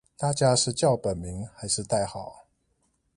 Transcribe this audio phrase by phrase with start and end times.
[0.17, 2.47] 大家是叫本名還是代號